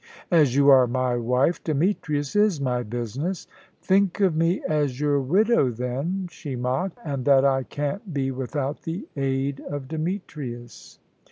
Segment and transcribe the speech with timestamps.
[0.31, 3.45] "As you are my wife, Demetrius is my business."
[3.83, 8.81] "Think of me as your widow then," she mocked, "and that I can't be without
[8.81, 10.97] the aid of Demetrius."